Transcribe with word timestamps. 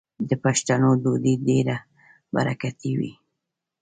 د 0.29 0.31
پښتنو 0.43 0.89
ډوډۍ 1.01 1.35
ډیره 1.47 1.75
برکتي 2.35 2.91
وي. 2.99 3.11